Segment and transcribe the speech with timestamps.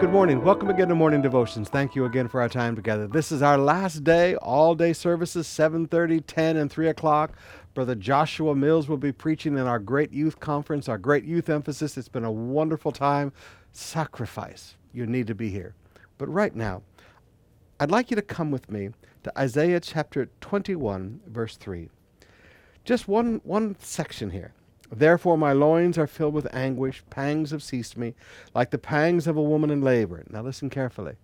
[0.00, 0.42] Good morning.
[0.42, 1.68] Welcome again to Morning Devotions.
[1.68, 3.06] Thank you again for our time together.
[3.06, 7.36] This is our last day, all day services, 7:30, 10, and 3 o'clock.
[7.74, 11.98] Brother Joshua Mills will be preaching in our great youth conference, our great youth emphasis.
[11.98, 13.30] It's been a wonderful time.
[13.72, 14.74] Sacrifice.
[14.94, 15.74] You need to be here.
[16.16, 16.80] But right now,
[17.78, 18.92] I'd like you to come with me
[19.24, 21.90] to Isaiah chapter 21, verse 3.
[22.84, 24.54] Just one, one section here.
[24.92, 28.14] Therefore, my loins are filled with anguish, pangs have seized me,
[28.54, 30.24] like the pangs of a woman in labor.
[30.28, 31.14] Now, listen carefully.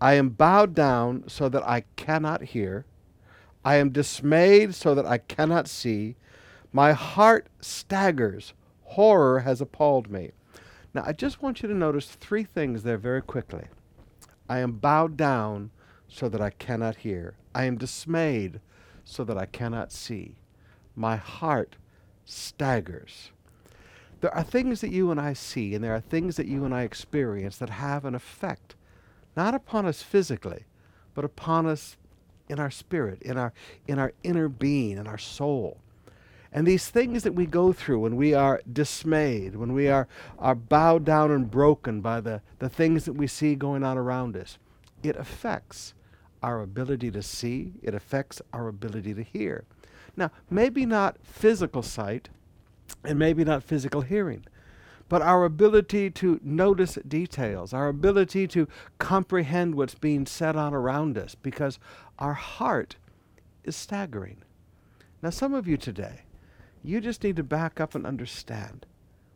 [0.00, 2.84] I am bowed down so that I cannot hear.
[3.64, 6.16] I am dismayed so that I cannot see.
[6.72, 8.52] My heart staggers.
[8.82, 10.32] Horror has appalled me.
[10.94, 13.64] Now, I just want you to notice three things there very quickly.
[14.48, 15.70] I am bowed down
[16.08, 17.34] so that I cannot hear.
[17.54, 18.60] I am dismayed
[19.04, 20.36] so that I cannot see.
[20.94, 21.76] My heart
[22.26, 23.30] staggers.
[24.20, 26.74] There are things that you and I see, and there are things that you and
[26.74, 28.74] I experience that have an effect,
[29.36, 30.64] not upon us physically,
[31.14, 31.96] but upon us
[32.48, 33.52] in our spirit, in our,
[33.86, 35.78] in our inner being, in our soul.
[36.52, 40.54] And these things that we go through when we are dismayed, when we are, are
[40.54, 44.58] bowed down and broken by the, the things that we see going on around us,
[45.02, 45.92] it affects
[46.42, 49.64] our ability to see, it affects our ability to hear.
[50.16, 52.30] Now, maybe not physical sight
[53.04, 54.44] and maybe not physical hearing,
[55.08, 58.66] but our ability to notice details, our ability to
[58.98, 61.78] comprehend what's being said on around us, because
[62.18, 62.96] our heart
[63.64, 64.38] is staggering.
[65.22, 66.22] Now, some of you today,
[66.82, 68.86] you just need to back up and understand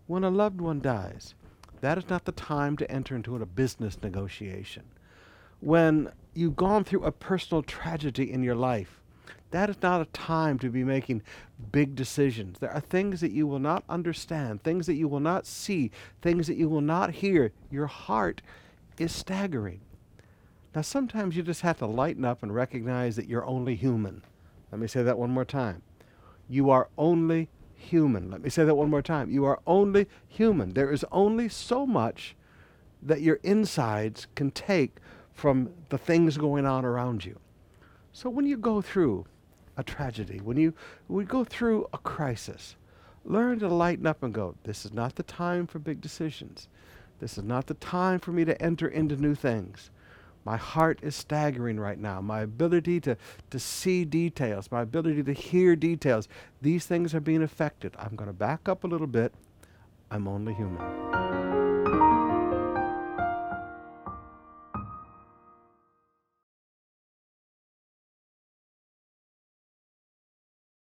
[0.07, 1.35] when a loved one dies,
[1.81, 4.83] that is not the time to enter into a business negotiation.
[5.61, 9.00] When you've gone through a personal tragedy in your life,
[9.51, 11.23] that is not a time to be making
[11.73, 12.59] big decisions.
[12.59, 15.91] There are things that you will not understand, things that you will not see,
[16.23, 17.53] things that you will not hear.
[17.71, 18.43] Your heart
[18.99, 19.81] is staggering.
[20.75, 24.23] Now, sometimes you just have to lighten up and recognize that you're only human.
[24.71, 25.83] Let me say that one more time.
[26.49, 28.31] You are only human.
[28.31, 29.31] Let me say that one more time.
[29.31, 30.75] You are only human.
[30.75, 32.37] There is only so much
[33.03, 34.97] that your insides can take
[35.33, 37.39] from the things going on around you.
[38.13, 39.27] So when you go through
[39.77, 40.75] a tragedy, when you
[41.09, 42.77] we go through a crisis,
[43.25, 46.69] learn to lighten up and go, this is not the time for big decisions.
[47.19, 49.91] This is not the time for me to enter into new things.
[50.45, 52.21] My heart is staggering right now.
[52.23, 53.17] My ability to,
[53.51, 56.29] to see details, my ability to hear details,
[56.63, 57.95] these things are being affected.
[57.99, 59.35] I'm going to back up a little bit.
[60.11, 62.20] I'm only human.